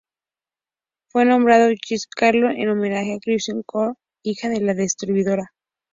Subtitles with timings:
[1.11, 5.53] Fue nombrado Christy Carol en homenaje a "Christine Carol Woodard" hija de la descubridora.